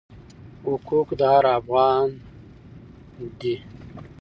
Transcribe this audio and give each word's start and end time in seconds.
حقوق 0.67 1.09
د 1.19 1.21
هر 1.33 1.45
افغان 1.59 2.07
دی. 3.39 3.55